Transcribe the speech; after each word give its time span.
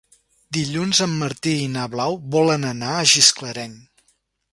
Dilluns 0.55 1.01
en 1.05 1.11
Martí 1.23 1.53
i 1.65 1.67
na 1.73 1.83
Blau 1.95 2.17
volen 2.37 2.65
anar 2.71 2.95
a 2.95 3.05
Gisclareny. 3.13 3.77